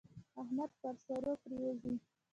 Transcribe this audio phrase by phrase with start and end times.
[0.39, 1.93] احمد پر سرو پرېوزي.